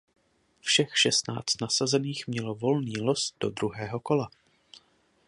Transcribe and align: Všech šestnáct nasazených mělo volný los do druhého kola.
Všech 0.59 0.97
šestnáct 0.97 1.61
nasazených 1.61 2.27
mělo 2.27 2.55
volný 2.55 2.93
los 2.97 3.35
do 3.39 3.49
druhého 3.49 3.99
kola. 3.99 4.29